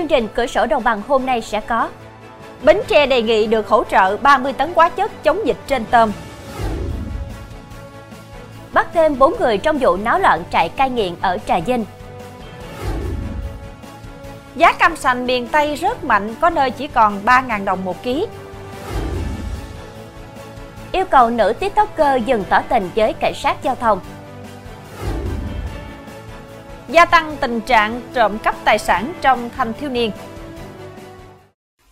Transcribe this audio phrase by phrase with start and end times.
[0.00, 1.88] Chương trình cửa sổ đồng bằng hôm nay sẽ có
[2.62, 6.12] Bến Tre đề nghị được hỗ trợ 30 tấn hóa chất chống dịch trên tôm.
[8.72, 11.84] Bắt thêm 4 người trong vụ náo loạn trại cai nghiện ở Trà Vinh.
[14.56, 18.26] Giá cam sành miền Tây rất mạnh, có nơi chỉ còn 3.000 đồng một ký.
[20.92, 24.00] Yêu cầu nữ tiktoker dừng tỏ tình với cảnh sát giao thông.
[26.90, 30.10] Gia tăng tình trạng trộm cắp tài sản trong thanh thiếu niên.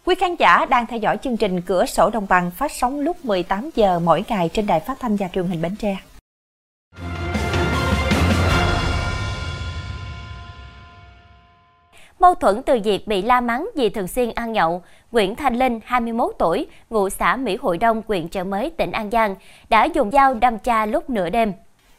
[0.04, 3.24] Quý khán giả đang theo dõi chương trình Cửa sổ Đồng bằng phát sóng lúc
[3.24, 5.96] 18 giờ mỗi ngày trên đài phát thanh và truyền hình Bến Tre.
[12.18, 15.80] Mâu thuẫn từ việc bị la mắng vì thường xuyên ăn nhậu, Nguyễn Thanh Linh,
[15.84, 19.34] 21 tuổi, ngụ xã Mỹ Hội Đông, huyện Chợ Mới, tỉnh An Giang,
[19.68, 21.52] đã dùng dao đâm cha lúc nửa đêm.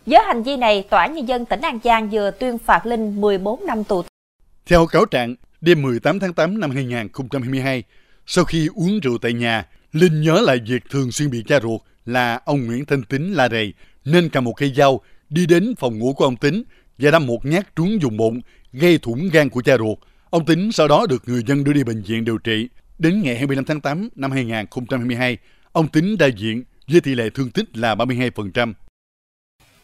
[0.10, 3.22] Với hành vi này, Tòa án Nhân dân tỉnh An Giang vừa tuyên phạt Linh
[3.22, 4.04] 14 năm tù.
[4.66, 7.84] Theo cáo trạng, đêm 18 tháng 8 năm 2022,
[8.26, 11.82] sau khi uống rượu tại nhà, Linh nhớ lại việc thường xuyên bị cha ruột
[12.06, 13.74] là ông Nguyễn Thanh Tính la rầy,
[14.06, 16.64] nên cầm một cây dao đi đến phòng ngủ của ông Tính
[16.98, 19.98] và đâm một nhát trúng vùng bụng, gây thủng gan của cha ruột.
[20.30, 22.70] Ông Tính sau đó được người dân đưa đi bệnh viện điều trị.
[23.00, 25.38] Đến ngày 25 tháng 8 năm 2022,
[25.72, 28.74] ông Tính đại diện với tỷ lệ thương tích là 32%.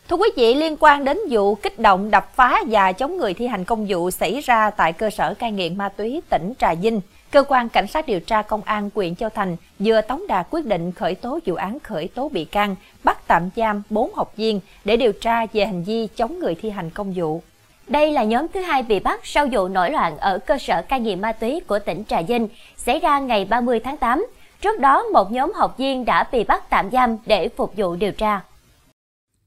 [0.09, 3.47] Thưa quý vị, liên quan đến vụ kích động đập phá và chống người thi
[3.47, 7.01] hành công vụ xảy ra tại cơ sở cai nghiện ma túy tỉnh Trà Vinh,
[7.31, 10.65] cơ quan cảnh sát điều tra công an huyện Châu Thành vừa tống đạt quyết
[10.65, 14.59] định khởi tố vụ án khởi tố bị can, bắt tạm giam 4 học viên
[14.85, 17.41] để điều tra về hành vi chống người thi hành công vụ.
[17.87, 20.99] Đây là nhóm thứ hai bị bắt sau vụ nổi loạn ở cơ sở cai
[20.99, 22.47] nghiện ma túy của tỉnh Trà Vinh
[22.77, 24.25] xảy ra ngày 30 tháng 8.
[24.61, 28.11] Trước đó, một nhóm học viên đã bị bắt tạm giam để phục vụ điều
[28.11, 28.41] tra.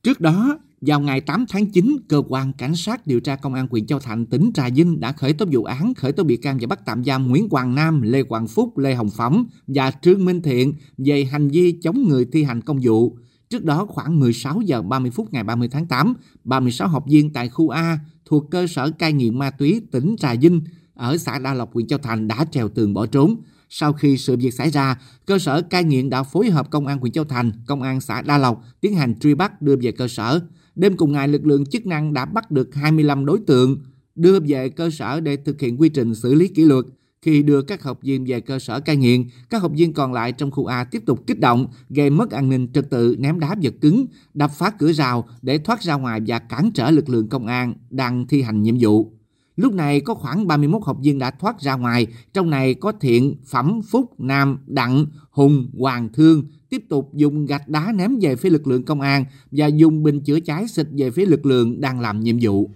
[0.09, 3.67] Trước đó, vào ngày 8 tháng 9, cơ quan cảnh sát điều tra công an
[3.71, 6.59] huyện Châu Thành, tỉnh Trà Vinh đã khởi tố vụ án, khởi tố bị can
[6.61, 10.25] và bắt tạm giam Nguyễn Hoàng Nam, Lê Hoàng Phúc, Lê Hồng Phẩm và Trương
[10.25, 13.17] Minh Thiện về hành vi chống người thi hành công vụ.
[13.51, 16.15] Trước đó khoảng 16 giờ 30 phút ngày 30 tháng 8,
[16.45, 20.35] 36 học viên tại khu A thuộc cơ sở cai nghiện ma túy tỉnh Trà
[20.35, 20.61] Vinh
[20.95, 23.37] ở xã Đa Lộc, huyện Châu Thành đã trèo tường bỏ trốn.
[23.69, 26.99] Sau khi sự việc xảy ra, cơ sở cai nghiện đã phối hợp công an
[26.99, 30.09] huyện Châu Thành, công an xã Đa Lộc tiến hành truy bắt đưa về cơ
[30.09, 30.41] sở.
[30.75, 33.79] Đêm cùng ngày, lực lượng chức năng đã bắt được 25 đối tượng,
[34.15, 36.85] đưa về cơ sở để thực hiện quy trình xử lý kỷ luật.
[37.23, 40.33] Khi đưa các học viên về cơ sở cai nghiện, các học viên còn lại
[40.33, 43.55] trong khu A tiếp tục kích động, gây mất an ninh trật tự, ném đá
[43.63, 47.29] vật cứng, đập phá cửa rào để thoát ra ngoài và cản trở lực lượng
[47.29, 49.18] công an đang thi hành nhiệm vụ.
[49.59, 53.37] Lúc này có khoảng 31 học viên đã thoát ra ngoài, trong này có Thiện,
[53.51, 58.51] Phẩm, Phúc, Nam, Đặng, Hùng, Hoàng Thương, tiếp tục dùng gạch đá ném về phía
[58.51, 62.01] lực lượng công an và dùng bình chữa cháy xịt về phía lực lượng đang
[62.01, 62.71] làm nhiệm vụ.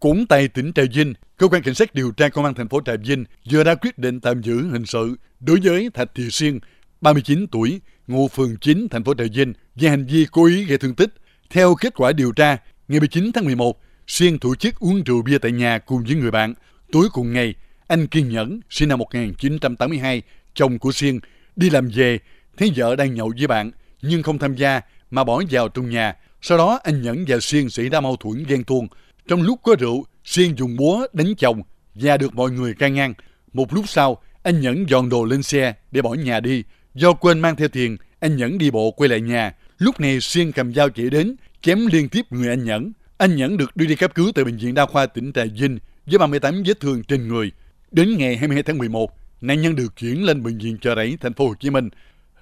[0.00, 2.80] Cũng tại tỉnh Trà Vinh, cơ quan cảnh sát điều tra công an thành phố
[2.84, 6.58] Trà Vinh vừa ra quyết định tạm giữ hình sự đối với Thạch Thị Xuyên,
[7.00, 10.78] 39 tuổi, ngụ phường 9 thành phố Trà Vinh về hành vi cố ý gây
[10.78, 11.14] thương tích.
[11.50, 12.56] Theo kết quả điều tra,
[12.88, 16.30] ngày 19 tháng 11, Xuyên tổ chức uống rượu bia tại nhà cùng với người
[16.30, 16.54] bạn.
[16.92, 17.54] Tối cùng ngày,
[17.86, 20.22] anh Kiên Nhẫn, sinh năm 1982,
[20.54, 21.18] chồng của Xuyên,
[21.56, 22.18] đi làm về,
[22.56, 23.70] thấy vợ đang nhậu với bạn,
[24.02, 24.80] nhưng không tham gia
[25.10, 26.14] mà bỏ vào trong nhà.
[26.42, 28.88] Sau đó anh Nhẫn và Xuyên xảy ra mâu thuẫn ghen tuông.
[29.28, 31.62] Trong lúc có rượu, Xuyên dùng búa đánh chồng
[31.94, 33.14] và được mọi người can ngăn.
[33.52, 36.62] Một lúc sau, anh Nhẫn dọn đồ lên xe để bỏ nhà đi.
[36.94, 39.54] Do quên mang theo tiền, anh Nhẫn đi bộ quay lại nhà.
[39.78, 42.92] Lúc này Xuyên cầm dao chỉ đến, chém liên tiếp người anh Nhẫn.
[43.18, 45.78] Anh Nhẫn được đưa đi cấp cứu tại Bệnh viện Đa khoa tỉnh Trà Vinh
[46.06, 47.52] với 38 vết thương trên người.
[47.90, 49.10] Đến ngày 22 tháng 11,
[49.40, 51.88] nạn nhân được chuyển lên Bệnh viện Chợ Rẫy, thành phố Hồ Chí Minh.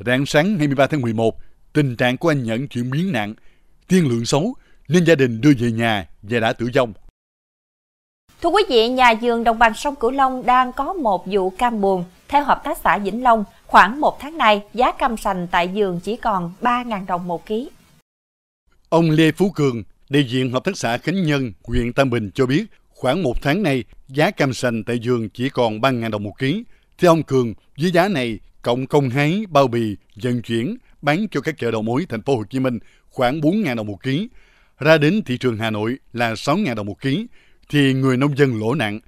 [0.06, 1.38] Rạng sáng 23 tháng 11,
[1.72, 3.34] tình trạng của anh Nhẫn chuyển biến nặng,
[3.88, 4.54] tiên lượng xấu
[4.88, 6.92] nên gia đình đưa về nhà và đã tử vong.
[8.42, 11.80] Thưa quý vị, nhà vườn đồng bằng sông Cửu Long đang có một vụ cam
[11.80, 12.04] buồn.
[12.28, 16.00] Theo Hợp tác xã Vĩnh Long, khoảng một tháng nay, giá cam sành tại vườn
[16.00, 17.70] chỉ còn 3.000 đồng một ký.
[18.88, 22.46] Ông Lê Phú Cường, đại diện Hợp tác xã Khánh Nhân, huyện Tam Bình cho
[22.46, 26.38] biết, khoảng một tháng nay, giá cam sành tại vườn chỉ còn 3.000 đồng một
[26.38, 26.64] ký.
[26.98, 31.40] Theo ông Cường, với giá này, cộng công hái, bao bì, vận chuyển, bán cho
[31.40, 32.78] các chợ đầu mối thành phố Hồ Chí Minh
[33.10, 34.28] khoảng 4.000 đồng một ký.
[34.78, 37.26] Ra đến thị trường Hà Nội là 6.000 đồng một ký,
[37.68, 39.00] thì người nông dân lỗ nặng.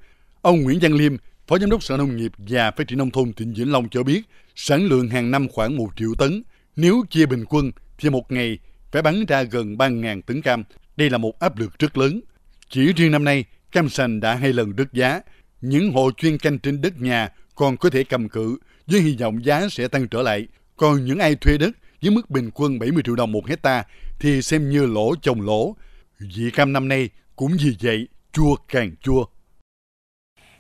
[0.43, 1.17] Ông Nguyễn Văn Liêm,
[1.47, 4.03] Phó Giám đốc Sở Nông nghiệp và Phát triển Nông thôn tỉnh Vĩnh Long cho
[4.03, 4.23] biết,
[4.55, 6.43] sản lượng hàng năm khoảng 1 triệu tấn.
[6.77, 8.59] Nếu chia bình quân thì một ngày
[8.93, 10.65] phải bán ra gần 3.000 tấn cam.
[10.97, 12.21] Đây là một áp lực rất lớn.
[12.69, 15.21] Chỉ riêng năm nay, cam sành đã hai lần rớt giá.
[15.61, 19.45] Những hộ chuyên canh trên đất nhà còn có thể cầm cự với hy vọng
[19.45, 20.47] giá sẽ tăng trở lại.
[20.77, 21.71] Còn những ai thuê đất
[22.03, 23.85] với mức bình quân 70 triệu đồng một hecta
[24.19, 25.77] thì xem như lỗ chồng lỗ.
[26.19, 29.25] Vị cam năm nay cũng vì vậy chua càng chua.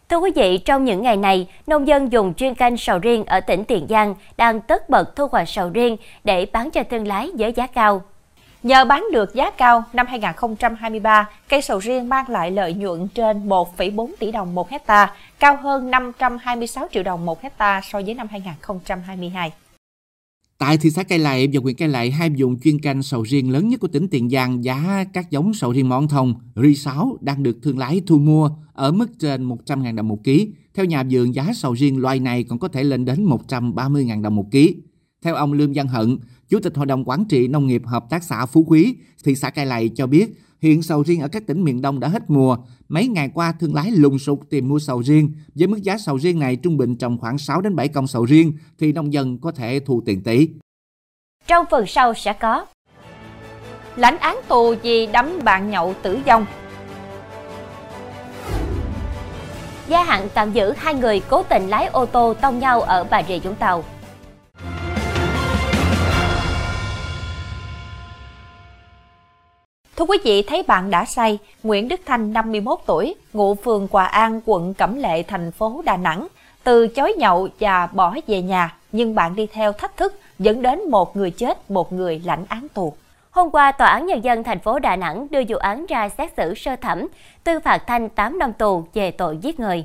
[0.08, 3.40] Thưa quý vị, trong những ngày này, nông dân dùng chuyên canh sầu riêng ở
[3.40, 7.30] tỉnh Tiền Giang đang tất bật thu hoạch sầu riêng để bán cho thương lái
[7.38, 8.04] với giá cao.
[8.62, 13.48] Nhờ bán được giá cao, năm 2023, cây sầu riêng mang lại lợi nhuận trên
[13.48, 18.26] 1,4 tỷ đồng một hecta, cao hơn 526 triệu đồng một hecta so với năm
[18.30, 19.52] 2022.
[20.58, 23.52] Tại thị xã Cây Lậy và huyện Cây Lậy, hai vùng chuyên canh sầu riêng
[23.52, 27.16] lớn nhất của tỉnh Tiền Giang, giá các giống sầu riêng món thông, ri 6
[27.20, 30.48] đang được thương lái thu mua ở mức trên 100.000 đồng một ký.
[30.74, 34.36] Theo nhà vườn, giá sầu riêng loài này còn có thể lên đến 130.000 đồng
[34.36, 34.76] một ký.
[35.22, 36.18] Theo ông Lương Văn Hận,
[36.48, 39.50] Chủ tịch Hội đồng Quản trị Nông nghiệp Hợp tác xã Phú Quý, thị xã
[39.50, 42.56] Cai Lậy cho biết, hiện sầu riêng ở các tỉnh miền Đông đã hết mùa.
[42.88, 45.32] Mấy ngày qua, thương lái lùng sục tìm mua sầu riêng.
[45.54, 48.24] Với mức giá sầu riêng này trung bình trồng khoảng 6 đến 7 công sầu
[48.24, 50.48] riêng, thì nông dân có thể thu tiền tỷ.
[51.46, 52.66] Trong phần sau sẽ có
[53.96, 56.46] Lãnh án tù vì đấm bạn nhậu tử vong
[59.88, 63.22] Gia hạn tạm giữ hai người cố tình lái ô tô tông nhau ở Bà
[63.28, 63.84] Rịa Vũng Tàu.
[69.96, 74.06] Thưa quý vị, thấy bạn đã say, Nguyễn Đức Thanh 51 tuổi, ngụ phường Hòa
[74.06, 76.26] An, quận Cẩm Lệ, thành phố Đà Nẵng,
[76.64, 80.90] từ chối nhậu và bỏ về nhà, nhưng bạn đi theo thách thức dẫn đến
[80.90, 82.94] một người chết, một người lãnh án tù.
[83.30, 86.32] Hôm qua, Tòa án Nhân dân thành phố Đà Nẵng đưa vụ án ra xét
[86.36, 87.08] xử sơ thẩm,
[87.44, 89.84] tuyên phạt Thanh 8 năm tù về tội giết người.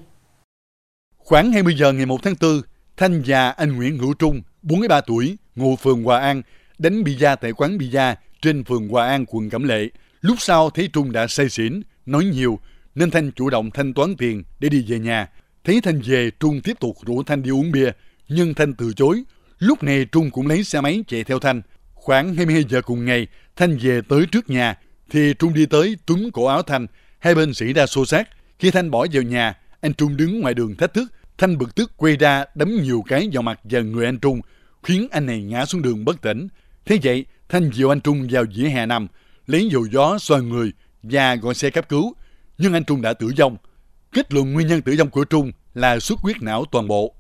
[1.18, 2.62] Khoảng 20 giờ ngày 1 tháng 4,
[2.98, 6.42] Thanh và anh Nguyễn Hữu Trung, 43 tuổi, ngụ phường Hòa An,
[6.78, 9.90] đánh bia tại quán bia trên phường Hòa An, quận Cẩm Lệ.
[10.22, 12.60] Lúc sau thấy Trung đã say xỉn, nói nhiều,
[12.96, 15.28] nên Thanh chủ động thanh toán tiền để đi về nhà.
[15.64, 17.92] Thấy Thanh về, Trung tiếp tục rủ Thanh đi uống bia,
[18.30, 19.24] nhưng Thanh từ chối.
[19.60, 21.62] Lúc này Trung cũng lấy xe máy chạy theo Thanh.
[21.94, 24.78] Khoảng 22 giờ cùng ngày, Thanh về tới trước nhà,
[25.10, 26.88] thì Trung đi tới túm cổ áo Thanh,
[27.20, 28.30] hai bên xảy ra xô xát.
[28.60, 31.92] Khi Thanh bỏ vào nhà, anh Trung đứng ngoài đường thách thức, Thanh bực tức
[31.98, 34.42] quay ra đấm nhiều cái vào mặt và người anh Trung,
[34.84, 36.48] khiến anh này ngã xuống đường bất tỉnh.
[36.86, 39.08] Thế vậy, Thanh dìu anh Trung vào dĩa hè nằm,
[39.52, 42.14] lấy dầu gió xoa người và gọi xe cấp cứu,
[42.58, 43.58] nhưng anh Trung đã tử vong.
[44.14, 47.14] Kết luận nguyên nhân tử vong của Trung là xuất huyết não toàn bộ.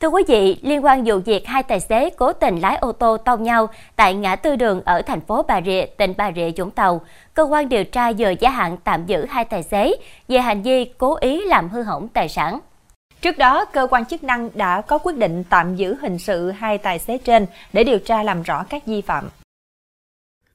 [0.00, 3.16] Thưa quý vị, liên quan vụ việc hai tài xế cố tình lái ô tô
[3.16, 6.70] tông nhau tại ngã tư đường ở thành phố Bà Rịa, tỉnh Bà Rịa, Vũng
[6.70, 7.00] Tàu,
[7.34, 9.94] cơ quan điều tra vừa gia hạn tạm giữ hai tài xế
[10.28, 12.60] về hành vi cố ý làm hư hỏng tài sản.
[13.20, 16.78] Trước đó, cơ quan chức năng đã có quyết định tạm giữ hình sự hai
[16.78, 19.28] tài xế trên để điều tra làm rõ các vi phạm.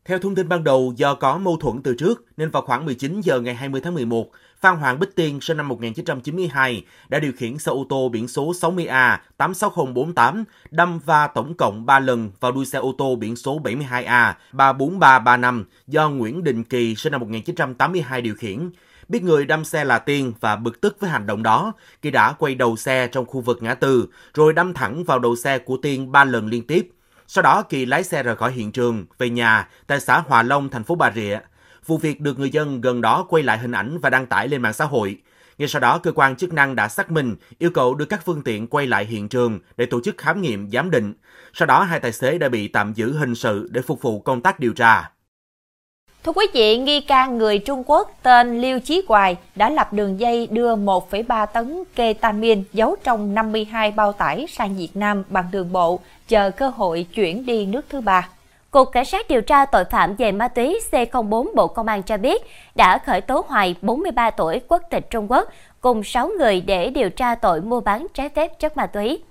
[0.10, 3.22] Theo thông tin ban đầu, do có mâu thuẫn từ trước nên vào khoảng 19
[3.22, 7.58] giờ ngày 20 tháng 11, Phan Hoàng Bích Tiên sinh năm 1992 đã điều khiển
[7.58, 12.66] xe ô tô biển số 60A 86048 đâm va tổng cộng 3 lần vào đuôi
[12.66, 18.36] xe ô tô biển số 72A 34335 do Nguyễn Đình Kỳ sinh năm 1982 điều
[18.36, 18.70] khiển.
[19.10, 22.34] Biết người đâm xe là Tiên và bực tức với hành động đó, Kỳ đã
[22.34, 25.78] quay đầu xe trong khu vực ngã tư, rồi đâm thẳng vào đầu xe của
[25.78, 26.90] Tiên 3 lần liên tiếp.
[27.32, 30.70] Sau đó Kỳ lái xe rời khỏi hiện trường, về nhà tại xã Hòa Long,
[30.70, 31.40] thành phố Bà Rịa.
[31.86, 34.62] Vụ việc được người dân gần đó quay lại hình ảnh và đăng tải lên
[34.62, 35.18] mạng xã hội.
[35.58, 38.44] Ngay sau đó, cơ quan chức năng đã xác minh, yêu cầu đưa các phương
[38.44, 41.14] tiện quay lại hiện trường để tổ chức khám nghiệm giám định.
[41.54, 44.42] Sau đó, hai tài xế đã bị tạm giữ hình sự để phục vụ công
[44.42, 45.12] tác điều tra.
[46.24, 50.20] Thưa quý vị, nghi can người Trung Quốc tên Liêu Chí Hoài đã lập đường
[50.20, 55.72] dây đưa 1,3 tấn ketamin giấu trong 52 bao tải sang Việt Nam bằng đường
[55.72, 58.30] bộ, chờ cơ hội chuyển đi nước thứ ba.
[58.72, 62.18] Cục Cảnh sát điều tra tội phạm về ma túy C04 Bộ Công an cho
[62.18, 62.42] biết
[62.76, 65.50] đã khởi tố Hoài, 43 tuổi, quốc tịch Trung Quốc,
[65.82, 69.24] cùng 6 người để điều tra tội mua bán trái phép chất ma túy.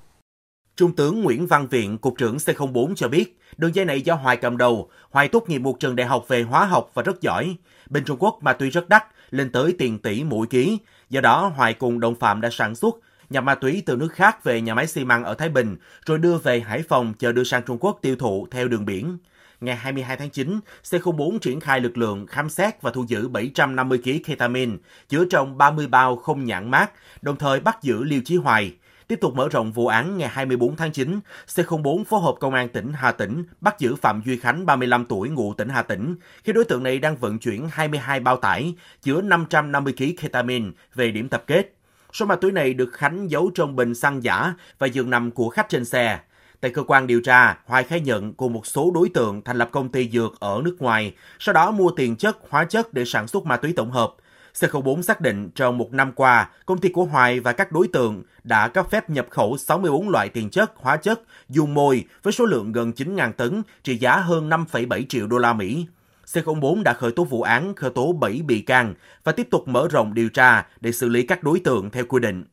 [0.77, 4.37] Trung tướng Nguyễn Văn Viện, Cục trưởng C04 cho biết, đường dây này do Hoài
[4.37, 4.91] cầm đầu.
[5.11, 7.57] Hoài tốt nghiệp một trường đại học về hóa học và rất giỏi.
[7.91, 10.79] Bên Trung Quốc ma túy rất đắt, lên tới tiền tỷ mỗi ký.
[11.11, 12.95] Do đó, Hoài cùng đồng phạm đã sản xuất,
[13.31, 15.77] nhập ma túy từ nước khác về nhà máy xi măng ở Thái Bình,
[16.07, 19.19] rồi đưa về Hải Phòng chờ đưa sang Trung Quốc tiêu thụ theo đường biển.
[19.61, 23.99] Ngày 22 tháng 9, C04 triển khai lực lượng khám xét và thu giữ 750
[24.05, 24.77] kg ketamine,
[25.09, 26.91] chứa trong 30 bao không nhãn mát,
[27.23, 28.73] đồng thời bắt giữ Liêu Chí Hoài.
[29.09, 32.69] Tiếp tục mở rộng vụ án ngày 24 tháng 9, C04 phối hợp Công an
[32.69, 36.53] tỉnh Hà Tĩnh bắt giữ Phạm Duy Khánh 35 tuổi ngụ tỉnh Hà Tĩnh khi
[36.53, 41.29] đối tượng này đang vận chuyển 22 bao tải chứa 550 kg ketamine về điểm
[41.29, 41.75] tập kết.
[42.13, 45.49] Số ma túy này được Khánh giấu trong bình xăng giả và giường nằm của
[45.49, 46.19] khách trên xe.
[46.61, 49.69] Tại cơ quan điều tra, Hoài khai nhận cùng một số đối tượng thành lập
[49.73, 53.29] công ty dược ở nước ngoài, sau đó mua tiền chất, hóa chất để sản
[53.29, 54.15] xuất ma túy tổng hợp.
[54.61, 58.23] C04 xác định trong một năm qua, công ty của Hoài và các đối tượng
[58.45, 62.45] đã cấp phép nhập khẩu 64 loại tiền chất, hóa chất, dùng môi với số
[62.45, 65.87] lượng gần 9.000 tấn, trị giá hơn 5,7 triệu đô la Mỹ.
[66.27, 69.89] C04 đã khởi tố vụ án, khởi tố 7 bị can và tiếp tục mở
[69.91, 72.45] rộng điều tra để xử lý các đối tượng theo quy định.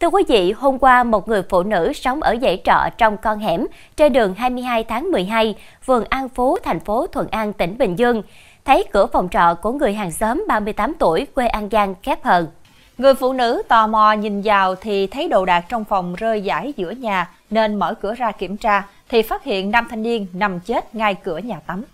[0.00, 3.38] Thưa quý vị, hôm qua một người phụ nữ sống ở dãy trọ trong con
[3.38, 5.54] hẻm trên đường 22 tháng 12,
[5.86, 8.22] phường An Phú, thành phố Thuận An, tỉnh Bình Dương,
[8.68, 12.46] thấy cửa phòng trọ của người hàng xóm 38 tuổi quê An Giang khép hờ.
[12.98, 16.72] Người phụ nữ tò mò nhìn vào thì thấy đồ đạc trong phòng rơi rải
[16.76, 20.60] giữa nhà nên mở cửa ra kiểm tra thì phát hiện nam thanh niên nằm
[20.60, 21.84] chết ngay cửa nhà tắm.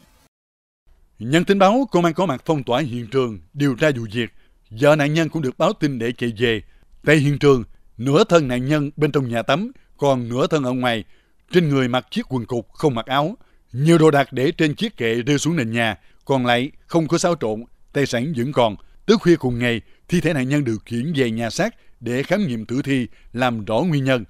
[1.19, 4.31] Nhận tin báo, công an có mặt phong tỏa hiện trường, điều tra vụ việc.
[4.71, 6.63] Vợ nạn nhân cũng được báo tin để chạy về.
[7.07, 7.65] Tại hiện trường,
[7.97, 11.05] nửa thân nạn nhân bên trong nhà tắm, còn nửa thân ở ngoài.
[11.53, 13.37] Trên người mặc chiếc quần cục, không mặc áo.
[13.73, 17.19] Nhiều đồ đạc để trên chiếc kệ rơi xuống nền nhà, còn lại không có
[17.19, 18.77] xáo trộn, tài sản vẫn còn.
[19.07, 22.47] Tới khuya cùng ngày, thi thể nạn nhân được chuyển về nhà xác để khám
[22.47, 24.25] nghiệm tử thi, làm rõ nguyên nhân.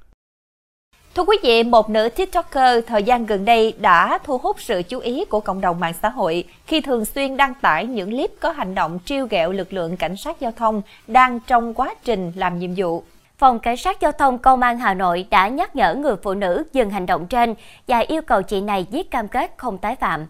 [1.14, 4.98] Thưa quý vị, một nữ TikToker thời gian gần đây đã thu hút sự chú
[4.98, 8.50] ý của cộng đồng mạng xã hội khi thường xuyên đăng tải những clip có
[8.50, 12.58] hành động trêu ghẹo lực lượng cảnh sát giao thông đang trong quá trình làm
[12.58, 13.04] nhiệm vụ.
[13.38, 16.64] Phòng Cảnh sát Giao thông Công an Hà Nội đã nhắc nhở người phụ nữ
[16.72, 17.54] dừng hành động trên
[17.88, 20.26] và yêu cầu chị này viết cam kết không tái phạm.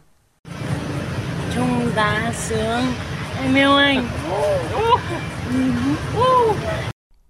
[1.55, 2.83] Trung tá sướng,
[3.39, 4.09] em yêu anh.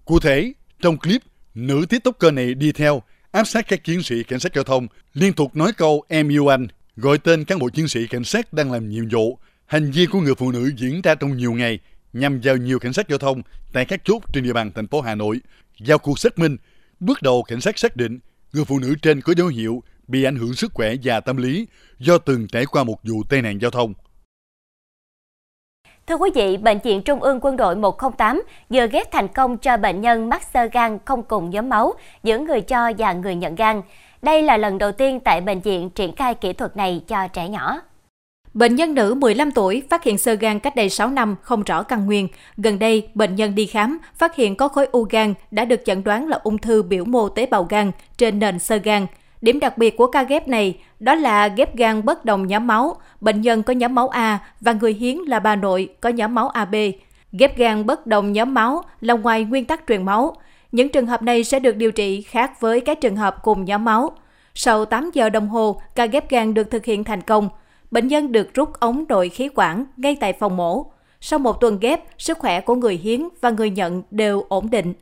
[0.04, 1.22] Cụ thể, trong clip,
[1.54, 5.32] nữ tiktoker này đi theo, áp sát các chiến sĩ cảnh sát giao thông, liên
[5.32, 6.66] tục nói câu em yêu anh,
[6.96, 9.38] gọi tên cán bộ chiến sĩ cảnh sát đang làm nhiệm vụ.
[9.66, 11.78] Hành vi của người phụ nữ diễn ra trong nhiều ngày
[12.12, 15.00] nhằm vào nhiều cảnh sát giao thông tại các chốt trên địa bàn thành phố
[15.00, 15.40] Hà Nội.
[15.78, 16.56] Vào cuộc xác minh,
[17.00, 18.18] bước đầu cảnh sát xác định
[18.52, 21.66] người phụ nữ trên có dấu hiệu bị ảnh hưởng sức khỏe và tâm lý
[21.98, 23.94] do từng trải qua một vụ tai nạn giao thông.
[26.06, 29.76] Thưa quý vị, Bệnh viện Trung ương Quân đội 108 vừa ghép thành công cho
[29.76, 33.54] bệnh nhân mắc sơ gan không cùng nhóm máu giữa người cho và người nhận
[33.54, 33.82] gan.
[34.22, 37.48] Đây là lần đầu tiên tại bệnh viện triển khai kỹ thuật này cho trẻ
[37.48, 37.80] nhỏ.
[38.54, 41.82] Bệnh nhân nữ 15 tuổi phát hiện sơ gan cách đây 6 năm, không rõ
[41.82, 42.28] căn nguyên.
[42.56, 46.04] Gần đây, bệnh nhân đi khám, phát hiện có khối u gan đã được chẩn
[46.04, 49.06] đoán là ung thư biểu mô tế bào gan trên nền sơ gan.
[49.44, 52.96] Điểm đặc biệt của ca ghép này đó là ghép gan bất đồng nhóm máu,
[53.20, 56.48] bệnh nhân có nhóm máu A và người hiến là bà nội có nhóm máu
[56.48, 56.74] AB.
[57.32, 60.36] Ghép gan bất đồng nhóm máu là ngoài nguyên tắc truyền máu.
[60.72, 63.84] Những trường hợp này sẽ được điều trị khác với các trường hợp cùng nhóm
[63.84, 64.12] máu.
[64.54, 67.48] Sau 8 giờ đồng hồ, ca ghép gan được thực hiện thành công.
[67.90, 70.86] Bệnh nhân được rút ống nội khí quản ngay tại phòng mổ.
[71.20, 74.94] Sau một tuần ghép, sức khỏe của người hiến và người nhận đều ổn định.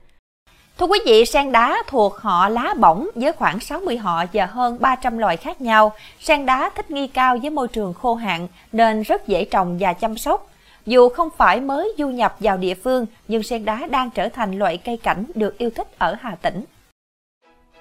[0.79, 4.77] Thưa quý vị, sen đá thuộc họ lá bỏng với khoảng 60 họ và hơn
[4.81, 5.93] 300 loài khác nhau.
[6.21, 9.93] Sen đá thích nghi cao với môi trường khô hạn nên rất dễ trồng và
[9.93, 10.51] chăm sóc.
[10.87, 14.59] Dù không phải mới du nhập vào địa phương, nhưng sen đá đang trở thành
[14.59, 16.65] loại cây cảnh được yêu thích ở Hà Tĩnh.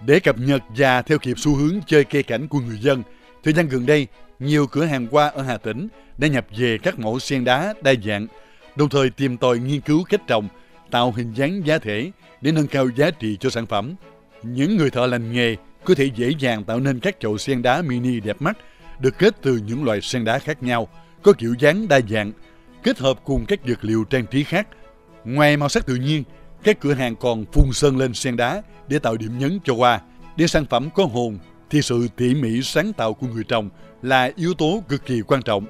[0.05, 3.03] Để cập nhật và theo kịp xu hướng chơi cây cảnh của người dân,
[3.43, 4.07] thời gian gần đây,
[4.39, 7.93] nhiều cửa hàng hoa ở Hà Tĩnh đã nhập về các mẫu sen đá đa
[8.05, 8.27] dạng,
[8.75, 10.47] đồng thời tìm tòi nghiên cứu cách trồng,
[10.91, 13.95] tạo hình dáng giá thể để nâng cao giá trị cho sản phẩm.
[14.43, 17.81] Những người thợ lành nghề có thể dễ dàng tạo nên các chậu sen đá
[17.81, 18.57] mini đẹp mắt,
[18.99, 20.87] được kết từ những loại sen đá khác nhau,
[21.21, 22.31] có kiểu dáng đa dạng,
[22.83, 24.67] kết hợp cùng các dược liệu trang trí khác.
[25.23, 26.23] Ngoài màu sắc tự nhiên,
[26.63, 30.01] các cửa hàng còn phun sơn lên sen đá để tạo điểm nhấn cho hoa.
[30.35, 33.69] Để sản phẩm có hồn thì sự tỉ mỉ sáng tạo của người trồng
[34.01, 35.65] là yếu tố cực kỳ quan trọng.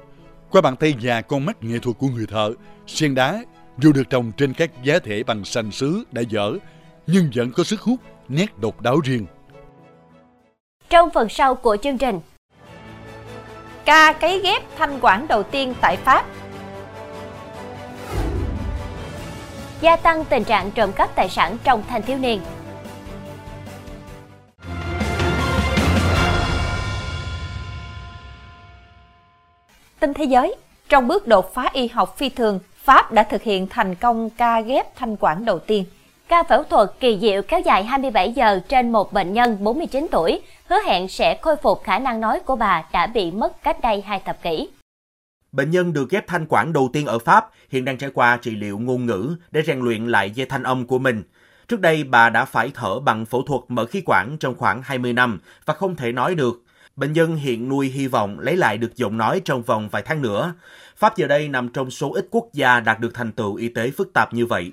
[0.50, 2.52] Qua bàn tay và con mắt nghệ thuật của người thợ,
[2.86, 3.44] sen đá
[3.78, 6.52] dù được trồng trên các giá thể bằng sành sứ đã dở,
[7.06, 9.26] nhưng vẫn có sức hút, nét độc đáo riêng.
[10.90, 12.20] Trong phần sau của chương trình,
[13.84, 16.26] Ca cấy ghép thanh quản đầu tiên tại Pháp
[19.80, 22.40] gia tăng tình trạng trộm cắp tài sản trong thanh thiếu niên.
[30.00, 30.54] Tin thế giới,
[30.88, 34.60] trong bước đột phá y học phi thường, Pháp đã thực hiện thành công ca
[34.60, 35.84] ghép thanh quản đầu tiên.
[36.28, 40.40] Ca phẫu thuật kỳ diệu kéo dài 27 giờ trên một bệnh nhân 49 tuổi,
[40.68, 44.02] hứa hẹn sẽ khôi phục khả năng nói của bà đã bị mất cách đây
[44.06, 44.68] hai thập kỷ.
[45.52, 48.50] Bệnh nhân được ghép thanh quản đầu tiên ở Pháp hiện đang trải qua trị
[48.50, 51.22] liệu ngôn ngữ để rèn luyện lại dây thanh âm của mình.
[51.68, 55.12] Trước đây, bà đã phải thở bằng phẫu thuật mở khí quản trong khoảng 20
[55.12, 56.62] năm và không thể nói được.
[56.96, 60.22] Bệnh nhân hiện nuôi hy vọng lấy lại được giọng nói trong vòng vài tháng
[60.22, 60.54] nữa.
[60.96, 63.90] Pháp giờ đây nằm trong số ít quốc gia đạt được thành tựu y tế
[63.90, 64.72] phức tạp như vậy.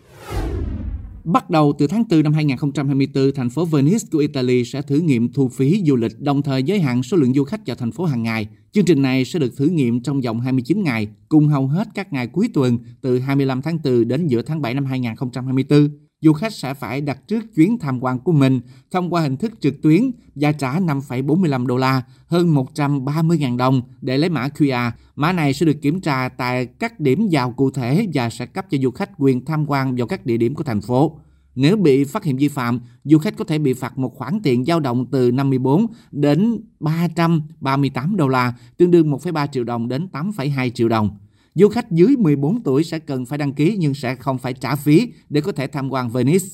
[1.24, 5.34] Bắt đầu từ tháng 4 năm 2024, thành phố Venice của Italy sẽ thử nghiệm
[5.34, 8.06] thu phí du lịch, đồng thời giới hạn số lượng du khách vào thành phố
[8.06, 8.48] hàng ngày.
[8.72, 12.14] Chương trình này sẽ được thử nghiệm trong vòng 29 ngày, cùng hầu hết các
[12.14, 16.54] ngày cuối tuần từ 25 tháng 4 đến giữa tháng 7 năm 2024 du khách
[16.54, 18.62] sẽ phải đặt trước chuyến tham quan của mình
[18.92, 24.18] thông qua hình thức trực tuyến và trả 5,45 đô la, hơn 130.000 đồng để
[24.18, 24.92] lấy mã QR.
[25.16, 28.66] Mã này sẽ được kiểm tra tại các điểm vào cụ thể và sẽ cấp
[28.70, 31.20] cho du khách quyền tham quan vào các địa điểm của thành phố.
[31.56, 34.66] Nếu bị phát hiện vi phạm, du khách có thể bị phạt một khoản tiền
[34.66, 40.70] dao động từ 54 đến 338 đô la, tương đương 1,3 triệu đồng đến 8,2
[40.70, 41.18] triệu đồng.
[41.60, 44.76] Du khách dưới 14 tuổi sẽ cần phải đăng ký nhưng sẽ không phải trả
[44.76, 46.46] phí để có thể tham quan Venice.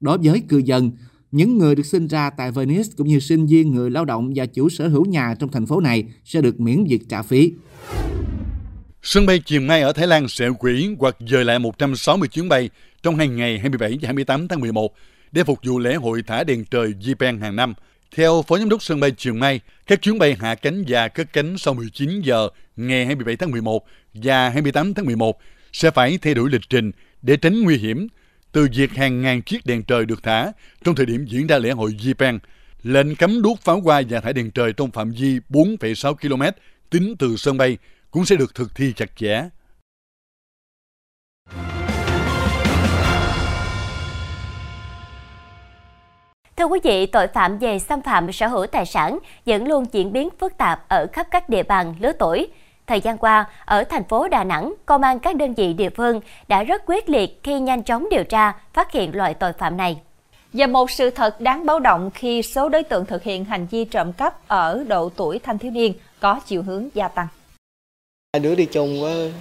[0.00, 0.90] Đối với cư dân,
[1.30, 4.46] những người được sinh ra tại Venice cũng như sinh viên, người lao động và
[4.46, 7.52] chủ sở hữu nhà trong thành phố này sẽ được miễn việc trả phí.
[9.02, 12.70] Sân bay chiều nay ở Thái Lan sẽ hủy hoặc dời lại 160 chuyến bay
[13.02, 14.94] trong hai ngày 27 và 28 tháng 11
[15.32, 17.74] để phục vụ lễ hội thả đèn trời Japan hàng năm.
[18.16, 21.32] Theo Phó Giám đốc sân bay Trường Mai, các chuyến bay hạ cánh và cất
[21.32, 25.40] cánh sau 19 giờ ngày 27 tháng 11 và 28 tháng 11
[25.72, 26.90] sẽ phải thay đổi lịch trình
[27.22, 28.08] để tránh nguy hiểm
[28.52, 30.52] từ việc hàng ngàn chiếc đèn trời được thả
[30.84, 32.38] trong thời điểm diễn ra lễ hội Japan.
[32.82, 36.42] Lệnh cấm đốt pháo hoa và thả đèn trời trong phạm vi 4,6 km
[36.90, 37.78] tính từ sân bay
[38.10, 39.48] cũng sẽ được thực thi chặt chẽ.
[46.56, 50.12] Thưa quý vị, tội phạm về xâm phạm sở hữu tài sản vẫn luôn diễn
[50.12, 52.48] biến phức tạp ở khắp các địa bàn lứa tuổi.
[52.86, 56.20] Thời gian qua, ở thành phố Đà Nẵng, công an các đơn vị địa phương
[56.48, 60.00] đã rất quyết liệt khi nhanh chóng điều tra, phát hiện loại tội phạm này.
[60.52, 63.84] Và một sự thật đáng báo động khi số đối tượng thực hiện hành vi
[63.84, 67.26] trộm cắp ở độ tuổi thanh thiếu niên có chiều hướng gia tăng.
[68.32, 69.32] Hai đứa đi chung với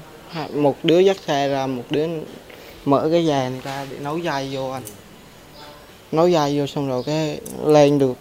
[0.53, 2.08] một đứa dắt xe ra, một đứa
[2.86, 4.84] mở cái giày này ra để nấu dây vô anh
[6.12, 8.18] nối dây vô xong rồi cái lên được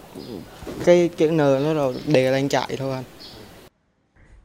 [0.85, 3.03] cái chữ N nó rồi đè lên chạy thôi anh.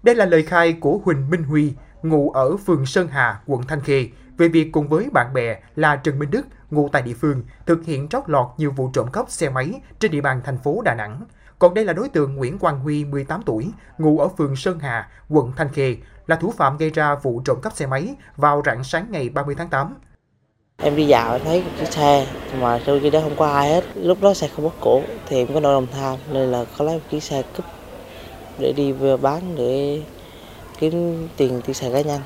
[0.02, 1.72] Đây là lời khai của Huỳnh Minh Huy,
[2.02, 5.96] ngụ ở phường Sơn Hà, quận Thanh Khê, về việc cùng với bạn bè là
[5.96, 9.30] Trần Minh Đức, ngụ tại địa phương, thực hiện trót lọt nhiều vụ trộm cắp
[9.30, 11.20] xe máy trên địa bàn thành phố Đà Nẵng.
[11.58, 15.08] Còn đây là đối tượng Nguyễn Quang Huy, 18 tuổi, ngụ ở phường Sơn Hà,
[15.28, 18.84] quận Thanh Khê, là thủ phạm gây ra vụ trộm cắp xe máy vào rạng
[18.84, 19.94] sáng ngày 30 tháng 8.
[20.78, 22.26] Em đi dạo thấy một chiếc xe
[22.60, 23.84] mà trong khi đó không có ai hết.
[23.94, 26.84] Lúc đó xe không có cổ thì em có nỗi lòng tham nên là có
[26.84, 27.66] lấy một chiếc xe cúp
[28.58, 30.02] để đi vừa bán để
[30.78, 32.20] kiếm tiền tiêu xài cá nhân.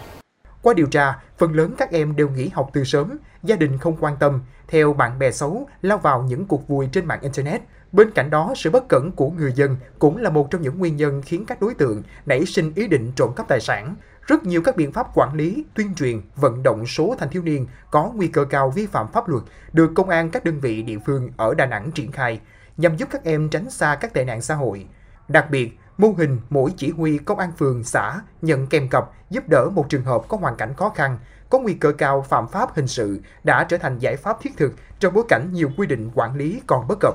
[0.62, 3.96] Qua điều tra, phần lớn các em đều nghỉ học từ sớm, gia đình không
[4.00, 7.60] quan tâm, theo bạn bè xấu lao vào những cuộc vui trên mạng Internet.
[7.92, 10.96] Bên cạnh đó, sự bất cẩn của người dân cũng là một trong những nguyên
[10.96, 13.94] nhân khiến các đối tượng nảy sinh ý định trộm cắp tài sản.
[14.30, 17.66] Rất nhiều các biện pháp quản lý, tuyên truyền, vận động số thanh thiếu niên
[17.90, 20.98] có nguy cơ cao vi phạm pháp luật được công an các đơn vị địa
[21.06, 22.40] phương ở Đà Nẵng triển khai
[22.76, 24.86] nhằm giúp các em tránh xa các tệ nạn xã hội.
[25.28, 29.48] Đặc biệt, Mô hình mỗi chỉ huy công an phường, xã nhận kèm cặp giúp
[29.48, 31.18] đỡ một trường hợp có hoàn cảnh khó khăn,
[31.50, 34.72] có nguy cơ cao phạm pháp hình sự đã trở thành giải pháp thiết thực
[35.00, 37.14] trong bối cảnh nhiều quy định quản lý còn bất cập.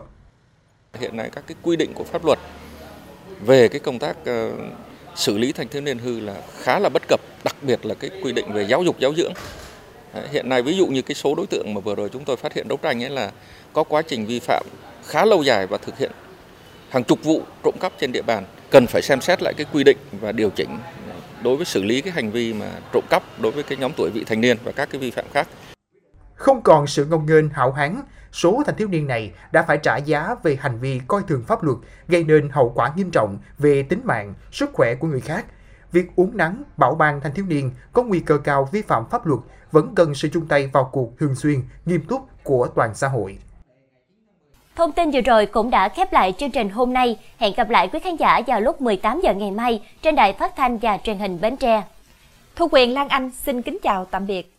[0.94, 2.40] Hiện nay các cái quy định của pháp luật
[3.46, 4.52] về cái công tác ờ,
[5.16, 8.10] xử lý thanh thiếu niên hư là khá là bất cập, đặc biệt là cái
[8.24, 9.34] quy định về giáo dục giáo dưỡng.
[10.32, 12.54] Hiện nay ví dụ như cái số đối tượng mà vừa rồi chúng tôi phát
[12.54, 13.32] hiện đấu tranh ấy là
[13.74, 14.66] có quá trình vi phạm
[15.08, 16.12] khá lâu dài và thực hiện
[16.90, 19.84] hàng chục vụ trộm cắp trên địa bàn cần phải xem xét lại cái quy
[19.84, 20.78] định và điều chỉnh
[21.44, 24.10] đối với xử lý cái hành vi mà trộm cắp đối với cái nhóm tuổi
[24.10, 25.48] vị thành niên và các cái vi phạm khác.
[26.36, 29.98] Không còn sự ngông nghênh hạo hán, số thanh thiếu niên này đã phải trả
[29.98, 33.84] giá về hành vi coi thường pháp luật, gây nên hậu quả nghiêm trọng về
[33.84, 35.46] tính mạng, sức khỏe của người khác.
[35.92, 39.26] Việc uống nắng, bảo ban thanh thiếu niên có nguy cơ cao vi phạm pháp
[39.26, 39.40] luật
[39.72, 43.38] vẫn cần sự chung tay vào cuộc thường xuyên, nghiêm túc của toàn xã hội.
[44.76, 47.20] Thông tin vừa rồi cũng đã khép lại chương trình hôm nay.
[47.38, 50.56] Hẹn gặp lại quý khán giả vào lúc 18 giờ ngày mai trên đài phát
[50.56, 51.84] thanh và truyền hình Bến Tre.
[52.56, 54.55] Thu Quyền Lan Anh xin kính chào tạm biệt.